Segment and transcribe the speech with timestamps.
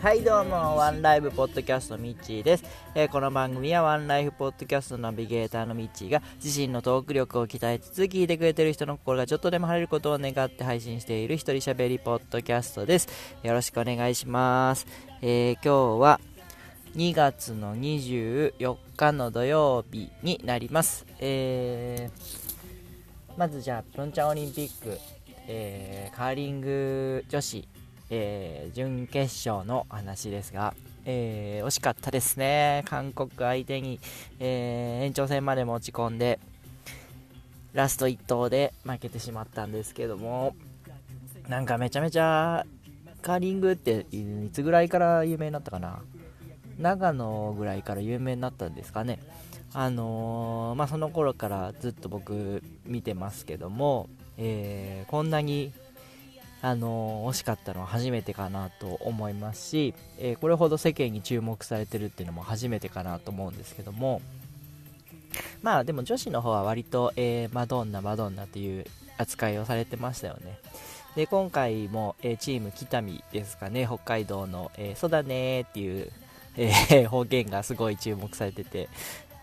[0.00, 2.64] はいどうもワンライブポッドキャストミッチーです、
[2.94, 13.08] えー、この番組はワンライフポッドキャストナビゲーターのミッチーが自身のトーク力を鍛えつつ聞いてくれてる人の心がちょっとでも晴れることを願って配信している一人喋りポッドキャストです。
[13.42, 14.86] よろしくお願いします、
[15.20, 16.20] えー、今日は
[16.96, 24.98] 2月の24日の土曜日になります、えー、まずじゃあピョンチャンオリンピック、
[25.46, 27.68] えー、カーリング女子
[28.10, 33.98] えー、準決勝の話ですが、えー、惜しかったですね、韓国相手に、
[34.38, 36.38] えー、延長戦まで持ち込んで、
[37.72, 40.54] ラスト1投で負けてしまったんですけども、
[41.48, 42.64] なんかめちゃめちゃ
[43.22, 46.00] カーリングっていつぐらいから有名になったかな、
[46.78, 49.18] 長野ぐらいから有名になったんですかね。
[49.72, 55.72] あのー、まあ、その頃からずっと僕見てますけども、えー、こんなに
[56.62, 64.22] あの惜しかったのは初めてかなと思いますし、えー、これほど世間に注目されてるっていうのも初めてかなと思うんですけども。
[65.62, 68.86] まあでも女子の方は割と、え、マドンナマドンナという
[69.18, 70.58] 扱いをされてましたよね。
[71.16, 73.86] で今回も、え、チーム北見ですかね。
[73.86, 76.10] 北海道の、えー、そうだねっていう、
[76.56, 78.88] えー、方言がすごい注目されてて。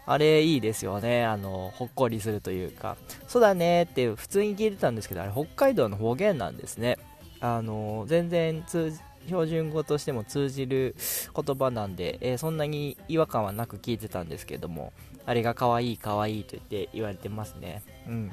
[0.05, 1.25] あれいいですよね。
[1.25, 2.97] あの、ほっこりするというか。
[3.27, 6.97] そうだねって普通に聞いてたんですけど、あれ北海道の方言なんですね。
[7.41, 8.63] あの全然
[9.25, 10.95] 標準語としても通じる
[11.35, 14.93] 言葉なんで、えー、そんなに違和感はなく聞いてたんですけども
[15.25, 18.31] あれが可愛い可愛いと言って言われてますねうん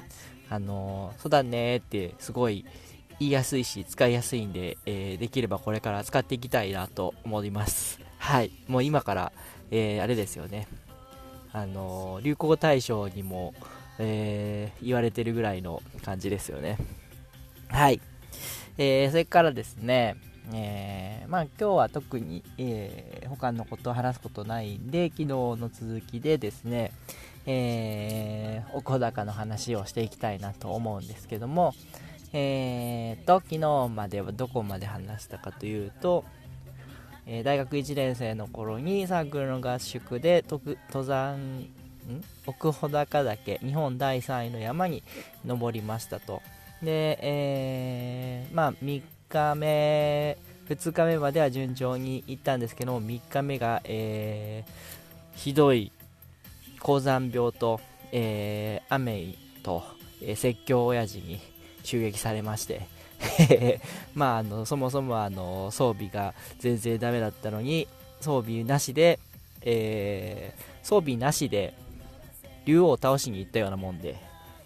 [0.49, 2.65] あのそうだねってすごい
[3.19, 9.31] 言いやすいし使いやすいんで、えー、できればこれから使っていきたいなと思いますはいもう今から、
[9.71, 10.67] えー、あれですよね
[11.51, 13.53] あの流行大賞にも、
[13.97, 16.77] え言われてるぐらいの感じですよね。
[17.67, 18.01] はい。
[18.77, 20.15] えー、それからですね、
[20.53, 26.91] えー、まあ今日は特に、えー、他のことを話すことないんで、昨日の続きでですね、
[27.45, 31.73] えー、お小高の話をしていきたいなと思うんですけども、
[32.31, 36.23] えーと、昨日まではどこまで話したかというと、
[37.31, 40.75] えー、大学1年生の頃にサークルの合宿で登
[41.05, 41.67] 山
[42.47, 45.03] 奥穂高岳日本第3位の山に
[45.45, 46.41] 登りましたと。
[46.81, 50.37] で、えー、まあ、3日目、
[50.69, 55.91] 2日目までは順調にいったんですけど、3日目が、えー、ひどい
[56.79, 57.79] 高山病と、
[58.11, 59.83] えー、雨と、
[60.23, 61.39] えー、説教親父に
[61.83, 62.87] 襲撃されまして、
[64.15, 67.87] まあ、あのそもそもあの装備が全然ダメだったのに
[68.21, 69.19] 装備なしで、
[69.61, 71.73] えー、装備なしで
[72.65, 74.15] 竜王を倒しに行ったようなもんで、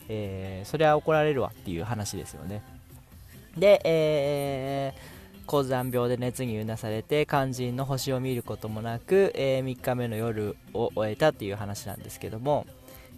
[0.09, 2.61] えー、それは怒られるわっていう話ですよね。
[3.57, 12.65] で、えー、高山病で熱にうなされて肝心の星を見ることもなく、えー、3日目の夜を終えたっていう話なんですけども、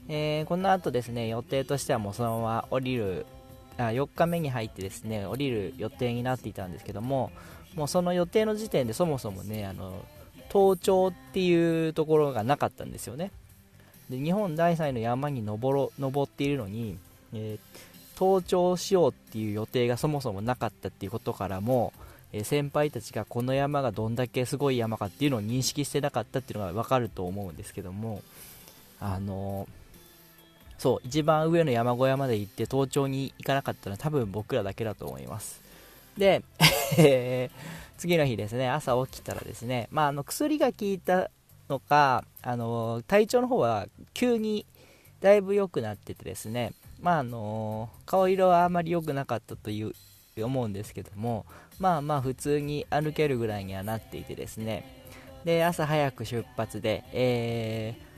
[0.10, 3.26] えー、この後ですね予定としてはもうそのまま降りる
[3.78, 7.32] あ4日目に入ってですね降りる予定になっていたんですけども
[7.76, 10.06] もうその予定の時点でそもそもねあの
[10.48, 13.32] 登頂っていうところがなかったんですよね。
[14.10, 16.98] で日本第3の山に登ろ登っているのに、
[17.34, 17.80] えー、
[18.20, 21.92] 登頂しようっていう予定がそもそもなかったっていうことからも、
[22.32, 28.22] えー、先輩たちがこの山がどんだけすごい山かっていうのを認識してなかったっていうのが分かると思うんですけども
[29.00, 29.85] あのー、
[30.78, 35.62] そう一番上の山小屋まで行って登頂に行かなかったのは多分僕らだけだと思います。
[36.18, 36.44] で、
[37.98, 41.30] 次の日ですね朝起きたらですね、まあ、あの薬が効いた
[41.70, 44.66] のか、あの体調の方は急に
[45.22, 49.94] だいぶ良くなっててですね、まああの顔色はあまり良くなかったという
[50.44, 51.46] 思うんですけども、
[51.80, 54.86] まあまあ普通に歩けるぐらいにはなっていてですね、
[55.46, 58.15] で朝早く出発で、えー、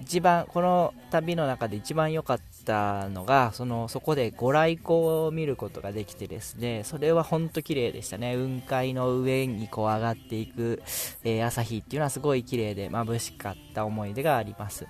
[0.00, 8.34] 一番この旅の中で一番良かったのがそのそこでご来光を見ることができてですねそれは本当綺麗でしたね。
[8.34, 10.82] 雲海の上にこう上がっていく、
[11.24, 14.86] えー、朝日っていうのはすごい綺麗で眩しかった思い出があります。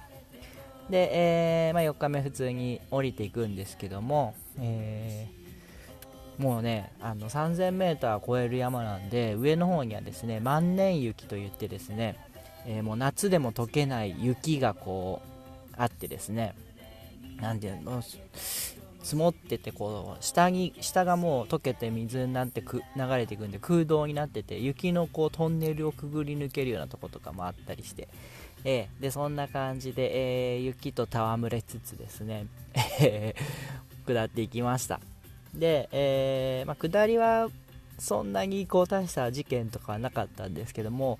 [0.91, 1.11] で、
[1.69, 12.17] えー、まあ、4日目普通に降りていくんですけども、えー、もうねあの 3000m 超える山なんで上の方にはですね万年雪といってですね、
[12.67, 16.55] えもう夏でも溶けない雪がこうあってですね
[17.41, 18.03] なんていうの
[19.07, 28.09] 積もっててこう下に下がもう溶けて水になってく流れていくんで空洞になってて雪のこうトンネルをくぐり抜けるようなとことかもあったりして、
[28.65, 32.47] えー、でそんな感じで、えー、雪と戯れつつですね
[34.07, 35.01] 下っていきました。
[35.55, 37.49] で、えー、まあ、下りは
[37.99, 41.19] そんなにこう大した事件とかはなかったんですけども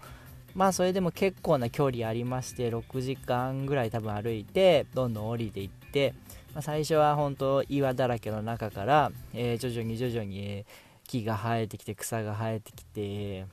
[0.57, 6.15] まあそれでも結構な距離ありまして6時間ぐらい多分歩いてどんどん降りていって、
[6.55, 10.65] まあ、最初は本当岩だらけの中から、えー、徐々に徐々に
[11.07, 13.45] 木が生えてきて草が生えてきて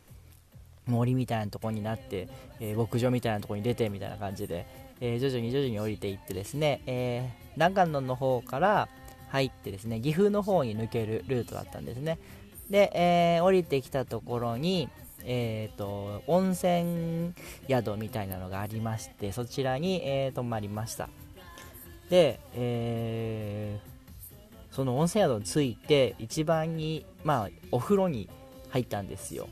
[0.87, 2.29] 森みたいなとこになって、
[2.61, 4.65] えー、牧場みたいなとこに出てみたいな感じで、
[5.01, 8.87] えー、徐々に徐々に降りていってですね、えー、長野の方から
[9.27, 12.17] 入ってですね岐阜の方に抜けるルートだったんですね。
[12.69, 14.87] で、えー、降りてきたところに
[15.25, 17.33] えーと、温泉
[17.67, 21.09] 宿みたいなのがありましてそちらに、えー、泊まりました。
[22.09, 28.29] で、えー、その温泉宿に着いて一番に、まあ、お風呂に
[28.69, 29.47] 入ったんですよ。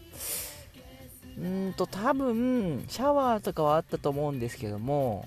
[1.37, 5.25] うんと多分シャワーとかはあったと思うんですけども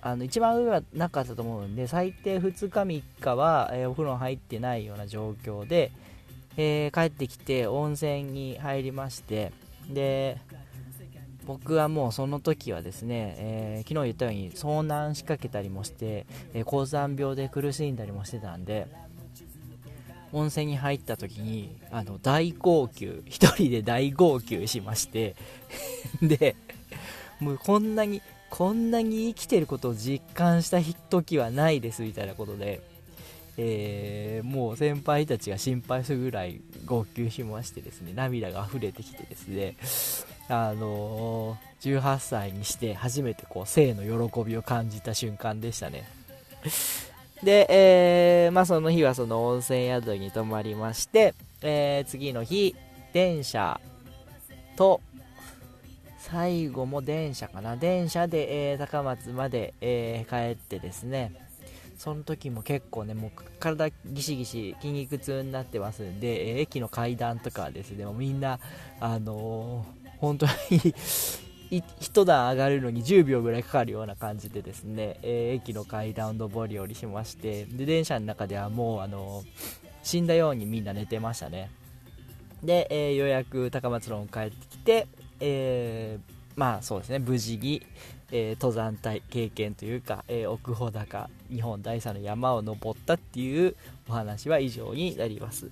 [0.00, 5.90] あの一番上はなかったと思うんで最低2日3日は、えー、お風呂入ってないような状況で、
[6.56, 9.52] えー、帰ってきて温泉に入りまして
[9.88, 10.38] で
[11.46, 18.86] 僕はもうその時はですね、えー、昨日言ったように遭難しかけたりもして、えー、高山病で苦しんだりもしてたんで
[20.32, 25.36] 温泉に入った時にあの大号泣1人で大号泣しまして
[26.20, 26.54] で
[27.40, 28.20] もうこんなに
[28.50, 30.80] こんなに生きてることを実感した
[31.10, 32.80] 時はないですみたいなことで、
[33.60, 39.76] えー、もう先輩たちが心配するぐらい号泣しましてですね涙が溢れてきてですね
[40.48, 46.08] あのー、18歳にして初めてこう性の喜びを感じた瞬間でしたね。
[47.42, 52.74] で、えー、まあ、その日はその温泉宿に泊まりまして、え、次の日
[53.12, 53.80] 電車
[54.76, 55.00] と
[56.18, 57.76] 最後も電車かな。
[57.76, 61.47] 電車で、え、高松まで、え、帰ってですね
[61.98, 68.04] その時も結構ねもう体ギシギシ筋肉痛になってますんで、駅の階段とかですね。
[68.04, 68.60] もうみんな
[69.00, 70.52] あのー、本当に
[72.00, 79.44] 一段上がるのに10秒ぐらいかかるような感じでですね、えー、駅の階段を上り下りしましてで電車の中ではもうあの
[80.02, 81.70] 死んだようにみんな寝てましたね。
[82.62, 85.08] で、えー、ようやく高松論帰ってきて、
[85.40, 87.20] えー、まあそうですね。
[87.20, 87.86] 無事に、
[88.32, 93.76] え登山隊経験というか、え奥穂高日本第3の山を登ったっていう
[94.08, 95.70] お話は以上になります。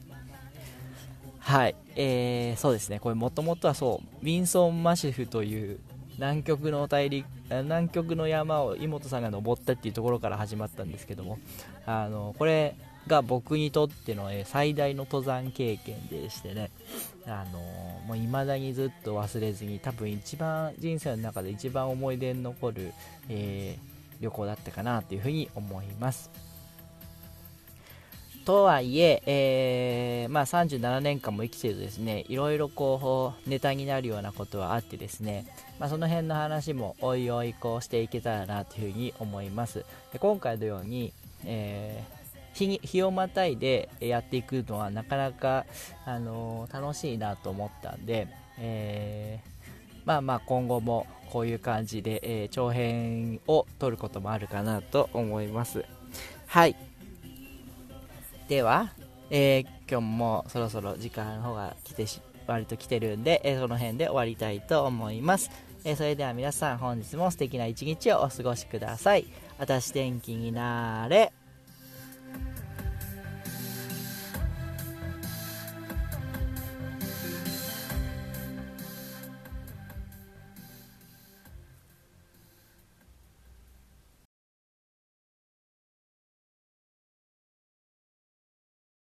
[1.40, 5.80] はい、えー、そうですね、これもともとはそう、ウィンソン・マシェフという
[6.18, 11.38] 南極の大陸南極の山を妹さんが登ったっていうところから始まったんですけども、
[11.84, 16.70] あのこれが僕にとっての、え最大の登山経験でしてね、
[17.26, 17.58] あの
[18.06, 22.92] もう未だにずっと忘れずに、多分一番人生の中で一番思い出に残る、
[23.28, 26.30] えー、旅行だったかなというふうに思います。
[28.46, 35.48] とはいええー、まあ、37年間も生きてるとですねいろいろこうネタになるようなことはあってですね、
[35.80, 41.12] まあ、その辺の話もおいおいこうしていけたらなというふうに思いますで今回のように、
[41.44, 42.15] えー、
[42.56, 45.66] 日日をまたいでやっていくのはなかなか、
[46.04, 49.40] あのー、楽しいなと思ったんで、え
[50.04, 55.84] まあまあ今後もこういう感じで、え長編を撮ることもあるかなと思います。
[56.46, 56.76] はい。
[58.48, 58.92] では、
[59.30, 65.50] え、今日もそろそろ時間の方が来てし割と来てるんで、えー、その辺で終わりたいと思います、
[65.84, 69.26] え、それでは皆さん本日も素敵な一日をお過ごしください。
[69.58, 71.32] あたし天気になれ。